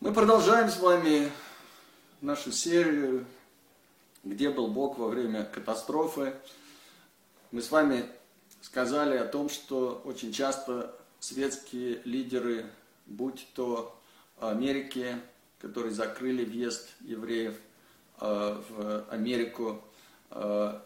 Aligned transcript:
Мы 0.00 0.12
продолжаем 0.12 0.68
с 0.68 0.78
вами 0.78 1.28
нашу 2.20 2.52
серию 2.52 3.26
«Где 4.22 4.48
был 4.48 4.68
Бог 4.68 4.96
во 4.96 5.08
время 5.08 5.42
катастрофы?». 5.42 6.34
Мы 7.50 7.60
с 7.60 7.72
вами 7.72 8.04
сказали 8.60 9.16
о 9.16 9.24
том, 9.24 9.48
что 9.48 10.00
очень 10.04 10.32
часто 10.32 10.94
светские 11.18 12.00
лидеры, 12.04 12.66
будь 13.06 13.48
то 13.54 14.00
Америки, 14.38 15.16
которые 15.58 15.92
закрыли 15.92 16.44
въезд 16.44 16.90
евреев 17.00 17.56
э, 18.20 18.62
в 18.68 19.04
Америку, 19.10 19.82
э, 20.30 20.78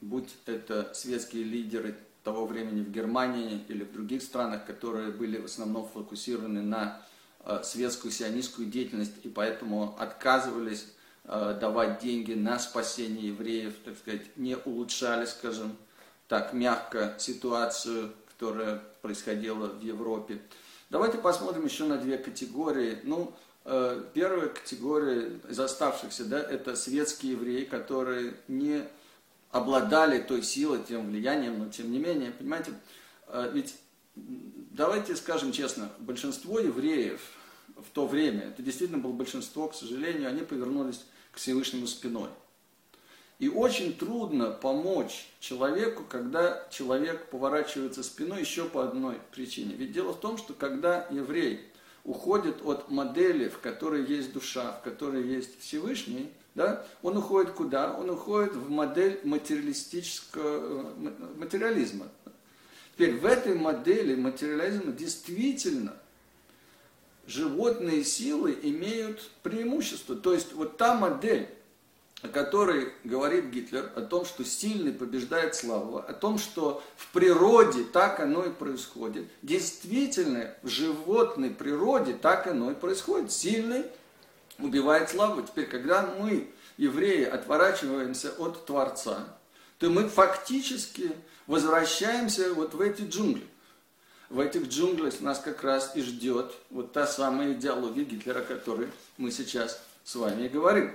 будь 0.00 0.34
это 0.46 0.92
светские 0.94 1.44
лидеры 1.44 1.96
того 2.24 2.44
времени 2.44 2.82
в 2.82 2.90
Германии 2.90 3.64
или 3.68 3.84
в 3.84 3.92
других 3.92 4.20
странах, 4.20 4.66
которые 4.66 5.12
были 5.12 5.38
в 5.38 5.44
основном 5.44 5.88
фокусированы 5.88 6.60
на 6.60 7.06
светскую 7.62 8.12
сионистскую 8.12 8.68
деятельность 8.68 9.12
и 9.22 9.28
поэтому 9.28 9.96
отказывались 9.98 10.86
давать 11.24 12.00
деньги 12.00 12.32
на 12.34 12.58
спасение 12.58 13.28
евреев, 13.28 13.74
так 13.84 13.96
сказать, 13.98 14.36
не 14.36 14.56
улучшали, 14.56 15.24
скажем 15.24 15.76
так, 16.28 16.52
мягко 16.52 17.14
ситуацию, 17.18 18.12
которая 18.26 18.82
происходила 19.02 19.66
в 19.66 19.82
Европе. 19.82 20.40
Давайте 20.90 21.18
посмотрим 21.18 21.64
еще 21.64 21.84
на 21.84 21.96
две 21.96 22.16
категории. 22.18 22.98
Ну, 23.02 23.34
э, 23.64 24.04
первая 24.14 24.48
категория 24.48 25.38
из 25.48 25.58
оставшихся, 25.58 26.24
да, 26.24 26.40
это 26.40 26.76
светские 26.76 27.32
евреи, 27.32 27.64
которые 27.64 28.34
не 28.46 28.84
обладали 29.50 30.20
той 30.20 30.42
силой, 30.42 30.82
тем 30.86 31.08
влиянием, 31.08 31.58
но 31.58 31.68
тем 31.68 31.90
не 31.90 31.98
менее, 31.98 32.30
понимаете, 32.30 32.72
э, 33.26 33.50
ведь 33.52 33.76
давайте 34.14 35.16
скажем 35.16 35.52
честно, 35.52 35.90
большинство 35.98 36.58
евреев 36.58 37.20
в 37.86 37.90
то 37.92 38.06
время, 38.06 38.48
это 38.48 38.62
действительно 38.62 38.98
было 38.98 39.12
большинство, 39.12 39.68
к 39.68 39.74
сожалению, 39.74 40.28
они 40.28 40.42
повернулись 40.42 41.04
к 41.32 41.38
Всевышнему 41.38 41.86
спиной. 41.86 42.28
И 43.38 43.48
очень 43.48 43.96
трудно 43.96 44.50
помочь 44.50 45.28
человеку, 45.38 46.02
когда 46.08 46.66
человек 46.70 47.30
поворачивается 47.30 48.02
спиной 48.02 48.40
еще 48.40 48.64
по 48.64 48.82
одной 48.82 49.18
причине. 49.30 49.74
Ведь 49.74 49.92
дело 49.92 50.12
в 50.12 50.20
том, 50.20 50.38
что 50.38 50.54
когда 50.54 51.06
еврей 51.10 51.60
уходит 52.02 52.64
от 52.64 52.90
модели, 52.90 53.48
в 53.48 53.60
которой 53.60 54.04
есть 54.04 54.32
душа, 54.32 54.72
в 54.72 54.82
которой 54.82 55.24
есть 55.24 55.60
Всевышний, 55.60 56.32
да, 56.56 56.84
он 57.02 57.16
уходит 57.16 57.52
куда? 57.52 57.96
Он 57.96 58.10
уходит 58.10 58.56
в 58.56 58.68
модель 58.70 59.20
материалистического 59.22 60.92
материализма. 61.36 62.08
Теперь 62.94 63.14
в 63.14 63.24
этой 63.24 63.54
модели 63.54 64.16
материализма 64.16 64.90
действительно 64.90 65.94
животные 67.28 68.02
силы 68.04 68.58
имеют 68.62 69.30
преимущество. 69.42 70.16
То 70.16 70.32
есть 70.32 70.54
вот 70.54 70.76
та 70.78 70.94
модель, 70.94 71.48
о 72.22 72.28
которой 72.28 72.92
говорит 73.04 73.50
Гитлер, 73.50 73.92
о 73.94 74.00
том, 74.00 74.24
что 74.24 74.44
сильный 74.44 74.92
побеждает 74.92 75.54
слабого, 75.54 76.02
о 76.02 76.14
том, 76.14 76.38
что 76.38 76.82
в 76.96 77.12
природе 77.12 77.84
так 77.84 78.18
оно 78.18 78.44
и 78.46 78.50
происходит. 78.50 79.28
Действительно, 79.42 80.52
в 80.62 80.68
животной 80.68 81.50
природе 81.50 82.14
так 82.14 82.46
оно 82.48 82.72
и 82.72 82.74
происходит. 82.74 83.30
Сильный 83.30 83.84
убивает 84.58 85.10
слабого. 85.10 85.46
Теперь, 85.46 85.66
когда 85.66 86.02
мы, 86.18 86.48
евреи, 86.76 87.24
отворачиваемся 87.24 88.32
от 88.38 88.64
Творца, 88.66 89.28
то 89.78 89.88
мы 89.90 90.08
фактически 90.08 91.12
возвращаемся 91.46 92.52
вот 92.54 92.74
в 92.74 92.80
эти 92.80 93.02
джунгли. 93.02 93.46
В 94.30 94.40
этих 94.40 94.68
джунглях 94.68 95.20
нас 95.20 95.40
как 95.40 95.62
раз 95.64 95.92
и 95.94 96.02
ждет 96.02 96.52
вот 96.70 96.92
та 96.92 97.06
самая 97.06 97.54
идеология 97.54 98.04
Гитлера, 98.04 98.40
о 98.40 98.44
которой 98.44 98.88
мы 99.16 99.30
сейчас 99.30 99.82
с 100.04 100.14
вами 100.16 100.44
и 100.44 100.48
говорим. 100.48 100.94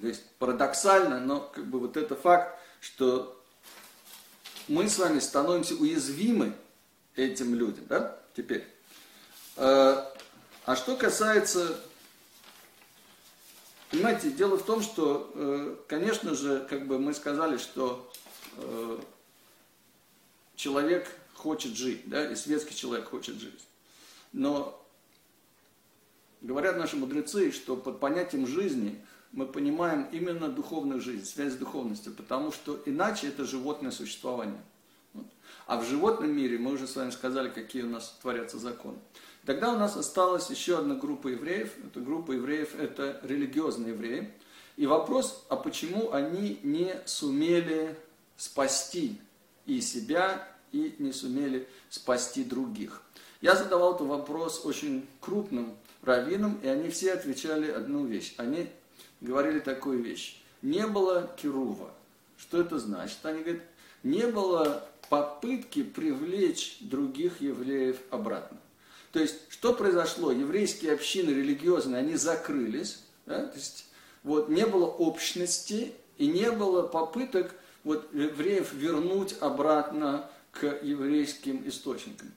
То 0.00 0.06
есть 0.06 0.22
парадоксально, 0.38 1.20
но 1.20 1.40
как 1.40 1.66
бы 1.66 1.78
вот 1.78 1.96
это 1.96 2.14
факт, 2.14 2.58
что 2.80 3.40
мы 4.68 4.88
с 4.88 4.98
вами 4.98 5.18
становимся 5.20 5.74
уязвимы 5.74 6.52
этим 7.16 7.54
людям, 7.54 7.86
да, 7.88 8.18
теперь. 8.34 8.66
Э, 9.56 10.04
а 10.64 10.76
что 10.76 10.96
касается, 10.96 11.78
понимаете, 13.90 14.30
дело 14.30 14.56
в 14.56 14.64
том, 14.64 14.82
что, 14.82 15.30
э, 15.34 15.76
конечно 15.88 16.34
же, 16.34 16.66
как 16.68 16.86
бы 16.86 16.98
мы 16.98 17.14
сказали, 17.14 17.56
что 17.56 18.10
э, 18.56 18.98
человек 20.56 21.08
хочет 21.42 21.76
жить, 21.76 22.08
да, 22.08 22.30
и 22.30 22.36
светский 22.36 22.74
человек 22.74 23.08
хочет 23.08 23.34
жить. 23.40 23.60
Но 24.32 24.80
говорят 26.40 26.76
наши 26.76 26.96
мудрецы, 26.96 27.50
что 27.50 27.76
под 27.76 27.98
понятием 27.98 28.46
жизни 28.46 29.04
мы 29.32 29.46
понимаем 29.46 30.08
именно 30.12 30.48
духовную 30.48 31.00
жизнь, 31.00 31.24
связь 31.24 31.54
с 31.54 31.56
духовностью, 31.56 32.14
потому 32.14 32.52
что 32.52 32.80
иначе 32.86 33.28
это 33.28 33.44
животное 33.44 33.90
существование. 33.90 34.62
А 35.66 35.80
в 35.80 35.84
животном 35.84 36.30
мире 36.30 36.58
мы 36.58 36.72
уже 36.72 36.86
с 36.86 36.94
вами 36.96 37.10
сказали, 37.10 37.48
какие 37.48 37.82
у 37.82 37.88
нас 37.88 38.16
творятся 38.22 38.58
законы. 38.58 38.98
Тогда 39.44 39.72
у 39.72 39.78
нас 39.78 39.96
осталась 39.96 40.48
еще 40.50 40.78
одна 40.78 40.94
группа 40.94 41.28
евреев. 41.28 41.72
Эта 41.84 42.00
группа 42.00 42.32
евреев– 42.32 42.74
это 42.78 43.20
религиозные 43.24 43.92
евреи. 43.92 44.32
И 44.76 44.86
вопрос, 44.86 45.44
а 45.48 45.56
почему 45.56 46.12
они 46.12 46.60
не 46.62 46.94
сумели 47.04 47.96
спасти 48.36 49.20
и 49.66 49.80
себя, 49.80 50.51
и 50.72 50.94
не 50.98 51.12
сумели 51.12 51.68
спасти 51.90 52.44
других. 52.44 53.02
Я 53.40 53.56
задавал 53.56 53.94
этот 53.94 54.06
вопрос 54.06 54.64
очень 54.64 55.06
крупным 55.20 55.76
раввинам, 56.02 56.58
и 56.62 56.68
они 56.68 56.88
все 56.90 57.12
отвечали 57.12 57.70
одну 57.70 58.06
вещь. 58.06 58.34
Они 58.36 58.68
говорили 59.20 59.60
такую 59.60 60.02
вещь. 60.02 60.40
Не 60.62 60.86
было 60.86 61.30
Кирува. 61.40 61.90
Что 62.36 62.60
это 62.60 62.78
значит? 62.78 63.18
Они 63.24 63.42
говорят, 63.42 63.62
не 64.02 64.26
было 64.26 64.88
попытки 65.08 65.82
привлечь 65.82 66.78
других 66.80 67.40
евреев 67.40 67.98
обратно. 68.10 68.58
То 69.12 69.20
есть, 69.20 69.36
что 69.50 69.74
произошло? 69.74 70.32
Еврейские 70.32 70.92
общины 70.92 71.30
религиозные, 71.30 71.98
они 71.98 72.16
закрылись, 72.16 73.00
да? 73.26 73.46
то 73.46 73.56
есть, 73.56 73.86
вот, 74.22 74.48
не 74.48 74.64
было 74.66 74.86
общности 74.86 75.92
и 76.16 76.26
не 76.26 76.50
было 76.50 76.86
попыток 76.86 77.54
вот, 77.84 78.12
евреев 78.14 78.72
вернуть 78.72 79.34
обратно 79.40 80.30
к 80.52 80.78
еврейским 80.82 81.66
источникам. 81.66 82.30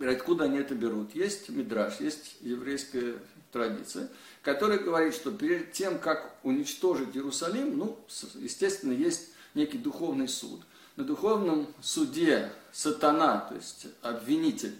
Откуда 0.00 0.44
они 0.44 0.58
это 0.58 0.74
берут? 0.74 1.14
Есть 1.14 1.50
мидраж, 1.50 2.00
есть 2.00 2.36
еврейская 2.40 3.16
традиция, 3.52 4.08
которая 4.42 4.78
говорит, 4.78 5.14
что 5.14 5.30
перед 5.30 5.72
тем, 5.72 5.98
как 5.98 6.34
уничтожить 6.42 7.14
Иерусалим, 7.14 7.76
ну, 7.76 7.98
естественно, 8.34 8.92
есть 8.92 9.30
некий 9.54 9.78
духовный 9.78 10.28
суд. 10.28 10.60
На 10.96 11.04
духовном 11.04 11.68
суде 11.82 12.50
сатана, 12.72 13.40
то 13.40 13.54
есть 13.54 13.86
обвинитель, 14.02 14.74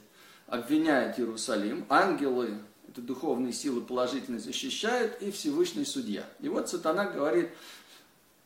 обвиняет 0.47 1.19
Иерусалим, 1.19 1.85
ангелы, 1.89 2.59
это 2.89 3.03
духовные 3.03 3.53
силы 3.53 3.83
положительно 3.83 4.41
защищают, 4.41 5.21
и 5.23 5.31
Всевышний 5.31 5.85
судья. 5.85 6.29
И 6.41 6.49
вот 6.49 6.69
сатана 6.69 7.05
говорит, 7.05 7.51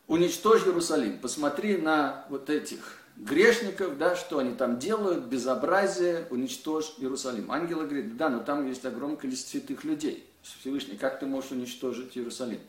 уничтожь 0.06 0.66
Иерусалим, 0.66 1.18
посмотри 1.18 1.76
на 1.76 2.26
вот 2.28 2.50
этих 2.50 2.98
грешников, 3.16 3.98
да, 3.98 4.16
что 4.16 4.38
они 4.38 4.54
там 4.54 4.78
делают, 4.78 5.24
безобразие, 5.24 6.26
уничтожь 6.30 6.94
Иерусалим. 6.98 7.50
Ангелы 7.50 7.86
говорят, 7.86 8.16
да, 8.16 8.28
но 8.28 8.40
там 8.40 8.66
есть 8.66 8.84
огромное 8.84 9.16
количество 9.16 9.50
святых 9.50 9.84
людей. 9.84 10.26
Всевышний, 10.42 10.96
как 10.96 11.20
ты 11.20 11.26
можешь 11.26 11.52
уничтожить 11.52 12.16
Иерусалим? 12.16 12.60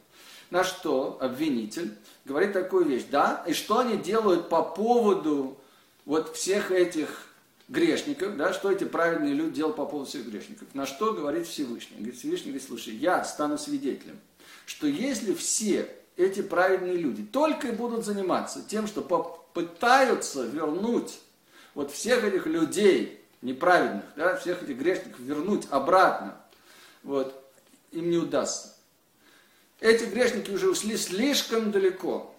На 0.49 0.63
что 0.63 1.17
обвинитель 1.19 1.93
говорит 2.23 2.53
такую 2.53 2.85
вещь, 2.85 3.05
да, 3.09 3.43
и 3.47 3.53
что 3.53 3.79
они 3.79 3.97
делают 3.97 4.47
по 4.47 4.61
поводу 4.61 5.57
вот 6.05 6.35
всех 6.35 6.71
этих 6.71 7.27
грешников, 7.67 8.37
да, 8.37 8.53
что 8.53 8.71
эти 8.71 8.83
праведные 8.83 9.33
люди 9.33 9.55
делают 9.55 9.75
по 9.75 9.85
поводу 9.85 10.07
всех 10.07 10.27
грешников. 10.27 10.67
На 10.73 10.85
что 10.85 11.13
говорит 11.13 11.47
Всевышний? 11.47 11.97
Говорит, 11.97 12.19
Всевышний 12.19 12.51
говорит, 12.51 12.67
слушай, 12.67 12.95
я 12.95 13.23
стану 13.23 13.57
свидетелем, 13.57 14.19
что 14.67 14.85
если 14.85 15.33
все 15.33 15.89
эти 16.17 16.41
праведные 16.41 16.95
люди 16.95 17.23
только 17.23 17.67
и 17.67 17.71
будут 17.71 18.05
заниматься 18.05 18.63
тем, 18.67 18.87
что 18.87 19.01
пытаются 19.53 20.43
вернуть 20.43 21.19
вот 21.73 21.91
всех 21.91 22.23
этих 22.23 22.45
людей 22.45 23.21
неправедных, 23.41 24.05
да, 24.15 24.35
всех 24.37 24.63
этих 24.63 24.77
грешников 24.77 25.19
вернуть 25.19 25.67
обратно, 25.69 26.37
вот, 27.03 27.41
им 27.91 28.09
не 28.09 28.17
удастся. 28.17 28.75
Эти 29.79 30.05
грешники 30.05 30.51
уже 30.51 30.69
ушли 30.69 30.97
слишком 30.97 31.71
далеко. 31.71 32.35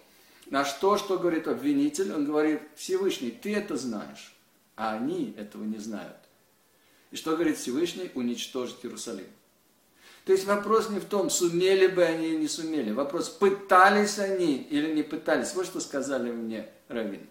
На 0.47 0.65
что, 0.65 0.97
что 0.97 1.19
говорит 1.19 1.49
обвинитель? 1.49 2.13
Он 2.13 2.25
говорит, 2.25 2.63
Всевышний, 2.77 3.31
ты 3.31 3.55
это 3.55 3.77
знаешь, 3.77 4.35
а 4.75 4.95
они 4.95 5.35
этого 5.37 5.65
не 5.65 5.79
знают. 5.79 6.17
И 7.11 7.17
что 7.17 7.33
говорит 7.33 7.59
Всевышний? 7.59 8.11
Уничтожить 8.15 8.79
Иерусалим. 8.83 9.27
То 10.27 10.33
есть 10.33 10.45
вопрос 10.45 10.91
не 10.91 10.99
в 10.99 11.05
том, 11.05 11.31
сумели 11.31 11.87
бы 11.87 12.03
они 12.03 12.27
или 12.27 12.37
не 12.37 12.49
сумели. 12.49 12.91
Вопрос, 12.91 13.29
пытались 13.29 14.19
они 14.19 14.57
или 14.57 14.93
не 14.93 15.05
пытались. 15.05 15.55
Вот 15.55 15.67
что 15.67 15.79
сказали 15.79 16.33
мне 16.33 16.69
раввины. 16.89 17.29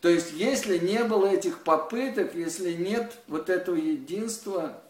То 0.00 0.08
есть, 0.08 0.32
если 0.32 0.78
не 0.78 1.04
было 1.04 1.26
этих 1.26 1.58
попыток, 1.58 2.34
если 2.34 2.72
нет 2.72 3.12
вот 3.28 3.50
этого 3.50 3.76
единства, 3.76 4.82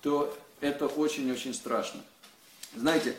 то 0.00 0.32
это 0.60 0.86
очень-очень 0.86 1.54
страшно. 1.54 2.00
Знаете, 2.76 3.16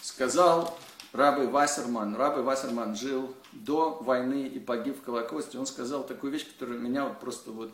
сказал 0.00 0.76
Рабы 1.12 1.48
Вассерман, 1.48 2.16
Рабы 2.16 2.42
Вассерман 2.42 2.96
жил 2.96 3.34
до 3.52 3.90
войны 4.00 4.46
и 4.46 4.58
погиб 4.58 4.98
в 4.98 5.02
Колокосте, 5.02 5.58
он 5.58 5.66
сказал 5.66 6.02
такую 6.04 6.32
вещь, 6.32 6.48
которая 6.48 6.78
меня 6.78 7.04
вот 7.04 7.20
просто 7.20 7.50
вот, 7.50 7.72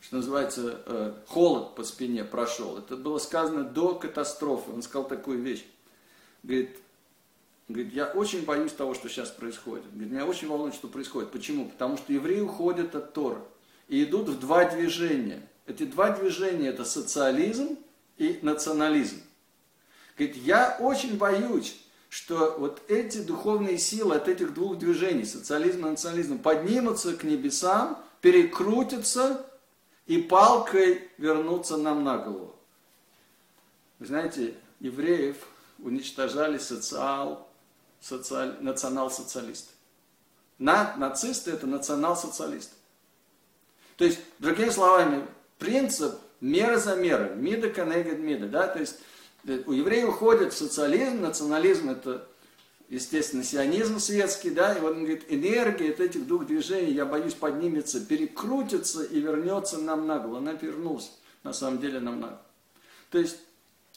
что 0.00 0.16
называется, 0.16 0.80
э, 0.86 1.14
холод 1.26 1.74
по 1.74 1.84
спине 1.84 2.24
прошел. 2.24 2.78
Это 2.78 2.96
было 2.96 3.18
сказано 3.18 3.64
до 3.64 3.94
катастрофы. 3.94 4.72
Он 4.72 4.82
сказал 4.82 5.06
такую 5.06 5.42
вещь. 5.42 5.64
Говорит, 6.42 6.78
говорит, 7.68 7.92
я 7.92 8.06
очень 8.06 8.44
боюсь 8.44 8.72
того, 8.72 8.94
что 8.94 9.08
сейчас 9.08 9.30
происходит. 9.30 9.84
Говорит, 9.92 10.12
меня 10.12 10.26
очень 10.26 10.48
волнует, 10.48 10.74
что 10.74 10.88
происходит. 10.88 11.30
Почему? 11.30 11.68
Потому 11.68 11.98
что 11.98 12.12
евреи 12.12 12.40
уходят 12.40 12.94
от 12.94 13.12
Тора 13.12 13.42
и 13.88 14.04
идут 14.04 14.28
в 14.30 14.40
два 14.40 14.64
движения. 14.64 15.46
Эти 15.66 15.84
два 15.84 16.10
движения 16.10 16.68
это 16.68 16.84
социализм 16.84 17.78
и 18.16 18.38
национализм. 18.42 19.20
Говорит, 20.16 20.36
я 20.36 20.76
очень 20.80 21.18
боюсь, 21.18 21.76
что 22.08 22.56
вот 22.58 22.82
эти 22.88 23.18
духовные 23.18 23.78
силы 23.78 24.16
от 24.16 24.28
этих 24.28 24.54
двух 24.54 24.78
движений, 24.78 25.24
социализма 25.24 25.88
и 25.88 25.90
национализма, 25.92 26.38
поднимутся 26.38 27.16
к 27.16 27.22
небесам, 27.22 27.98
перекрутятся 28.20 29.46
и 30.10 30.18
палкой 30.18 31.08
вернутся 31.18 31.76
нам 31.76 32.02
на 32.02 32.18
голову. 32.18 32.56
Вы 34.00 34.06
знаете, 34.06 34.56
евреев 34.80 35.36
уничтожали 35.78 36.58
социал, 36.58 37.48
социаль, 38.00 38.56
национал-социалисты. 38.60 39.72
На, 40.58 40.96
нацисты 40.96 41.52
это 41.52 41.68
национал-социалисты. 41.68 42.74
То 43.96 44.04
есть, 44.04 44.18
другими 44.40 44.70
словами, 44.70 45.28
принцип 45.58 46.18
мера 46.40 46.76
за 46.78 46.96
мерой, 46.96 47.36
мида 47.36 47.70
конегет 47.70 48.18
мида, 48.18 48.48
да, 48.48 48.66
то 48.66 48.80
есть 48.80 48.98
э, 49.44 49.62
у 49.64 49.70
евреев 49.70 50.08
уходит 50.08 50.52
в 50.52 50.56
социализм, 50.56 51.20
национализм 51.20 51.88
это, 51.88 52.26
естественно, 52.90 53.44
сионизм 53.44 54.00
светский, 54.00 54.50
да, 54.50 54.76
и 54.76 54.80
вот 54.80 54.92
он 54.92 55.04
говорит, 55.04 55.24
энергия 55.28 55.90
от 55.90 56.00
этих 56.00 56.26
двух 56.26 56.46
движений, 56.46 56.92
я 56.92 57.06
боюсь, 57.06 57.34
поднимется, 57.34 58.04
перекрутится 58.04 59.04
и 59.04 59.20
вернется 59.20 59.78
нам 59.78 60.06
на 60.06 60.18
голову. 60.18 60.36
Она 60.36 60.52
вернулась, 60.52 61.12
на 61.44 61.52
самом 61.52 61.78
деле, 61.78 62.00
нам 62.00 62.20
на 62.20 62.26
голову. 62.26 62.42
То 63.10 63.18
есть, 63.18 63.38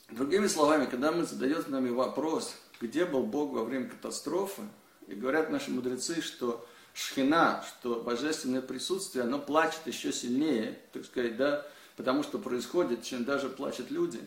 другими 0.09 0.47
словами, 0.47 0.85
когда 0.85 1.11
мы 1.11 1.25
задаем 1.25 1.63
нами 1.67 1.89
вопрос, 1.89 2.55
где 2.79 3.05
был 3.05 3.23
Бог 3.23 3.51
во 3.51 3.63
время 3.63 3.89
катастрофы, 3.89 4.61
и 5.07 5.15
говорят 5.15 5.49
наши 5.49 5.71
мудрецы, 5.71 6.21
что 6.21 6.65
шхина, 6.93 7.65
что 7.67 8.01
божественное 8.01 8.61
присутствие, 8.61 9.25
оно 9.25 9.39
плачет 9.39 9.81
еще 9.85 10.13
сильнее, 10.13 10.79
так 10.93 11.05
сказать, 11.05 11.35
да, 11.35 11.65
потому 11.97 12.23
что 12.23 12.37
происходит, 12.37 13.03
чем 13.03 13.25
даже 13.25 13.49
плачут 13.49 13.89
люди. 13.89 14.19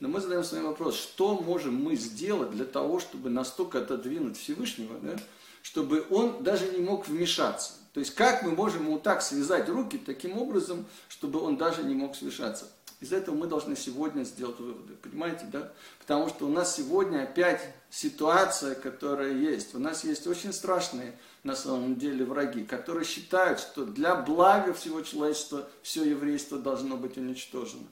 Но 0.00 0.08
мы 0.08 0.20
задаем 0.20 0.44
свой 0.44 0.62
вопрос, 0.62 0.96
что 0.96 1.34
можем 1.34 1.74
мы 1.82 1.96
сделать 1.96 2.50
для 2.50 2.64
того, 2.64 3.00
чтобы 3.00 3.30
настолько 3.30 3.78
отодвинуть 3.78 4.36
Всевышнего, 4.36 4.98
да, 5.00 5.16
чтобы 5.62 6.04
он 6.10 6.42
даже 6.42 6.68
не 6.72 6.80
мог 6.80 7.08
вмешаться. 7.08 7.72
То 7.92 8.00
есть 8.00 8.14
как 8.14 8.42
мы 8.42 8.50
можем 8.50 8.86
ему 8.86 8.98
так 8.98 9.22
связать 9.22 9.68
руки 9.68 9.98
таким 9.98 10.36
образом, 10.36 10.84
чтобы 11.08 11.40
он 11.40 11.56
даже 11.56 11.84
не 11.84 11.94
мог 11.94 12.20
вмешаться. 12.20 12.68
Из 13.00 13.12
этого 13.12 13.34
мы 13.34 13.46
должны 13.46 13.76
сегодня 13.76 14.24
сделать 14.24 14.58
выводы. 14.58 14.94
Понимаете, 14.94 15.46
да? 15.52 15.72
Потому 16.00 16.28
что 16.28 16.46
у 16.46 16.48
нас 16.48 16.74
сегодня 16.74 17.22
опять 17.22 17.60
ситуация, 17.90 18.74
которая 18.74 19.32
есть. 19.32 19.74
У 19.74 19.78
нас 19.78 20.04
есть 20.04 20.26
очень 20.26 20.52
страшные 20.52 21.18
на 21.42 21.54
самом 21.54 21.96
деле 21.96 22.24
враги, 22.24 22.64
которые 22.64 23.04
считают, 23.04 23.60
что 23.60 23.84
для 23.84 24.14
блага 24.16 24.72
всего 24.72 25.02
человечества 25.02 25.68
все 25.82 26.04
еврейство 26.04 26.58
должно 26.58 26.96
быть 26.96 27.18
уничтожено. 27.18 27.86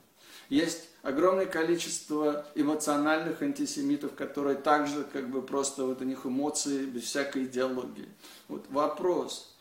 Есть 0.49 0.89
огромное 1.03 1.45
количество 1.45 2.45
эмоциональных 2.55 3.41
антисемитов, 3.41 4.15
которые 4.15 4.55
также 4.55 5.03
как 5.03 5.29
бы 5.29 5.43
просто 5.43 5.85
вот 5.85 6.01
у 6.01 6.05
них 6.05 6.25
эмоции 6.25 6.85
без 6.85 7.03
всякой 7.03 7.43
идеологии. 7.43 8.09
Вот 8.47 8.65
вопрос, 8.69 9.53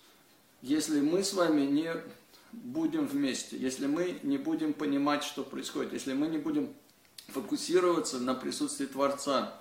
если 0.63 1.01
мы 1.01 1.23
с 1.23 1.35
вами 1.35 1.63
не 1.63 1.93
будем 2.53 3.07
вместе, 3.07 3.59
если 3.59 3.87
мы 3.87 4.21
не 4.23 4.39
будем 4.39 4.73
понимать, 4.73 5.25
что 5.25 5.43
происходит, 5.43 5.93
если 5.93 6.15
мы 6.15 6.29
не 6.29 6.39
будем 6.39 6.73
фокусироваться 7.29 8.19
на 8.19 8.35
присутствии 8.35 8.87
Творца, 8.87 9.53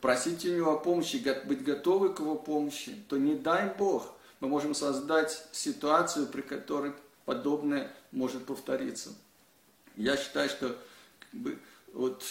просить 0.00 0.44
у 0.44 0.48
него 0.48 0.72
о 0.74 0.78
помощи, 0.78 1.22
быть 1.46 1.64
готовы 1.64 2.14
к 2.14 2.20
его 2.20 2.36
помощи, 2.36 2.94
то 3.08 3.16
не 3.16 3.34
дай 3.34 3.74
Бог, 3.76 4.14
мы 4.38 4.46
можем 4.46 4.72
создать 4.72 5.48
ситуацию, 5.50 6.28
при 6.28 6.42
которой 6.42 6.92
подобное 7.24 7.92
может 8.12 8.46
повториться. 8.46 9.14
Я 9.96 10.16
считаю, 10.16 10.48
что 10.48 10.76
вот, 11.92 12.22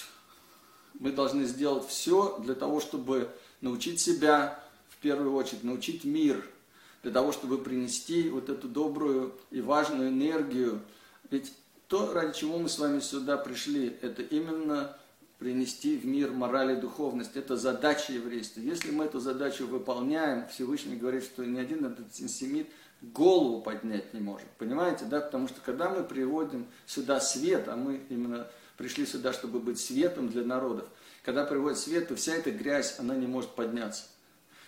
мы 0.99 1.11
должны 1.11 1.45
сделать 1.45 1.87
все 1.87 2.39
для 2.39 2.55
того, 2.55 2.79
чтобы 2.79 3.29
научить 3.61 3.99
себя, 3.99 4.63
в 4.89 4.97
первую 4.97 5.33
очередь, 5.33 5.63
научить 5.63 6.03
мир, 6.03 6.43
для 7.03 7.11
того, 7.11 7.31
чтобы 7.31 7.57
принести 7.57 8.29
вот 8.29 8.49
эту 8.49 8.67
добрую 8.67 9.33
и 9.51 9.61
важную 9.61 10.09
энергию. 10.09 10.81
Ведь 11.29 11.53
то, 11.87 12.13
ради 12.13 12.37
чего 12.37 12.57
мы 12.57 12.69
с 12.69 12.79
вами 12.79 12.99
сюда 12.99 13.37
пришли, 13.37 13.95
это 14.01 14.21
именно 14.21 14.97
принести 15.39 15.97
в 15.97 16.05
мир 16.05 16.31
мораль 16.31 16.73
и 16.73 16.81
духовность. 16.81 17.35
Это 17.35 17.55
задача 17.55 18.11
еврейства. 18.13 18.59
Если 18.59 18.91
мы 18.91 19.05
эту 19.05 19.19
задачу 19.19 19.67
выполняем, 19.67 20.47
Всевышний 20.49 20.95
говорит, 20.95 21.23
что 21.23 21.45
ни 21.45 21.59
один 21.59 21.85
этот 21.85 22.13
семит 22.13 22.67
голову 23.01 23.61
поднять 23.61 24.13
не 24.13 24.19
может. 24.19 24.47
Понимаете, 24.57 25.05
да? 25.05 25.21
Потому 25.21 25.47
что 25.47 25.61
когда 25.61 25.89
мы 25.89 26.03
приводим 26.03 26.65
сюда 26.87 27.19
свет, 27.19 27.67
а 27.67 27.75
мы 27.75 28.01
именно 28.09 28.47
пришли 28.77 29.05
сюда, 29.05 29.33
чтобы 29.33 29.59
быть 29.59 29.79
светом 29.79 30.29
для 30.29 30.43
народов, 30.43 30.87
когда 31.23 31.43
приводит 31.43 31.79
свет, 31.79 32.07
то 32.07 32.15
вся 32.15 32.35
эта 32.35 32.51
грязь, 32.51 32.95
она 32.99 33.15
не 33.15 33.27
может 33.27 33.49
подняться. 33.51 34.05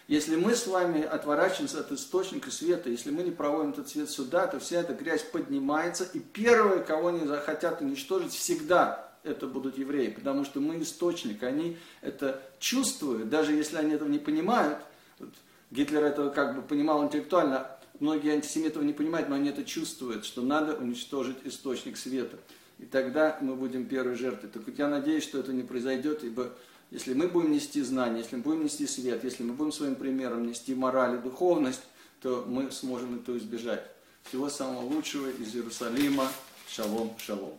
Если 0.07 0.35
мы 0.35 0.55
с 0.55 0.65
вами 0.65 1.03
отворачиваемся 1.03 1.81
от 1.81 1.91
источника 1.91 2.49
света, 2.49 2.89
если 2.89 3.11
мы 3.11 3.21
не 3.21 3.29
проводим 3.29 3.69
этот 3.69 3.89
свет 3.89 4.09
сюда, 4.09 4.47
то 4.47 4.59
вся 4.59 4.81
эта 4.81 4.93
грязь 4.93 5.21
поднимается, 5.21 6.03
и 6.03 6.19
первые, 6.19 6.83
кого 6.83 7.09
они 7.09 7.27
захотят 7.27 7.79
уничтожить, 7.81 8.33
всегда 8.33 9.13
это 9.23 9.45
будут 9.45 9.77
евреи, 9.77 10.09
потому 10.09 10.45
что 10.45 10.59
мы 10.59 10.81
источник, 10.81 11.43
они 11.43 11.77
это 12.01 12.41
чувствуют, 12.59 13.29
даже 13.29 13.53
если 13.53 13.77
они 13.77 13.93
этого 13.93 14.09
не 14.09 14.17
понимают. 14.17 14.79
Вот 15.19 15.29
Гитлер 15.69 16.03
это 16.03 16.31
как 16.31 16.55
бы 16.55 16.61
понимал 16.63 17.03
интеллектуально, 17.03 17.69
многие 17.99 18.33
антисемиты 18.33 18.69
этого 18.69 18.83
не 18.83 18.93
понимают, 18.93 19.29
но 19.29 19.35
они 19.35 19.49
это 19.49 19.63
чувствуют, 19.63 20.25
что 20.25 20.41
надо 20.41 20.75
уничтожить 20.75 21.37
источник 21.43 21.97
света. 21.97 22.37
И 22.79 22.85
тогда 22.85 23.37
мы 23.41 23.55
будем 23.55 23.85
первой 23.85 24.15
жертвой. 24.15 24.49
Так 24.49 24.65
вот 24.65 24.77
я 24.79 24.87
надеюсь, 24.87 25.23
что 25.23 25.39
это 25.39 25.53
не 25.53 25.63
произойдет, 25.63 26.23
ибо 26.23 26.53
если 26.91 27.13
мы 27.13 27.27
будем 27.27 27.51
нести 27.51 27.81
знания, 27.81 28.19
если 28.19 28.37
мы 28.37 28.41
будем 28.41 28.63
нести 28.63 28.87
свет, 28.87 29.23
если 29.23 29.43
мы 29.43 29.53
будем 29.53 29.71
своим 29.71 29.95
примером 29.95 30.47
нести 30.47 30.73
мораль 30.73 31.15
и 31.15 31.21
духовность, 31.21 31.83
то 32.21 32.45
мы 32.47 32.71
сможем 32.71 33.19
это 33.19 33.37
избежать. 33.37 33.85
Всего 34.23 34.49
самого 34.49 34.81
лучшего 34.81 35.29
из 35.29 35.55
Иерусалима. 35.55 36.27
Шалом, 36.67 37.15
шалом. 37.17 37.53